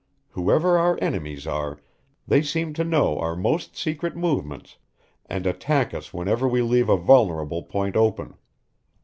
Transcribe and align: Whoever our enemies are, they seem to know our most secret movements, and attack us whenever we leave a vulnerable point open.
Whoever 0.31 0.79
our 0.79 0.97
enemies 0.99 1.45
are, 1.45 1.79
they 2.27 2.41
seem 2.41 2.73
to 2.73 2.83
know 2.83 3.19
our 3.19 3.35
most 3.35 3.77
secret 3.77 4.15
movements, 4.15 4.79
and 5.27 5.45
attack 5.45 5.93
us 5.93 6.11
whenever 6.11 6.47
we 6.47 6.63
leave 6.63 6.89
a 6.89 6.97
vulnerable 6.97 7.61
point 7.61 7.95
open. 7.95 8.33